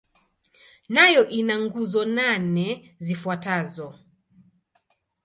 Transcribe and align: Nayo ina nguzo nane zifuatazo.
Nayo 0.95 1.23
ina 1.39 1.55
nguzo 1.63 2.01
nane 2.17 2.67
zifuatazo. 3.05 3.87